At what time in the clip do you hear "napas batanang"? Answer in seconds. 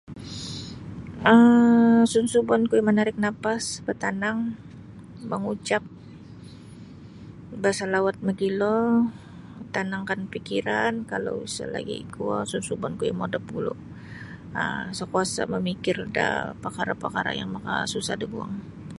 3.23-4.39